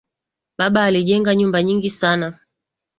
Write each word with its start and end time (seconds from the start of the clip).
Baba 0.57 0.83
alijenga 0.83 1.35
nyumba 1.35 1.63
nyingi 1.63 1.89
sana 1.89 2.39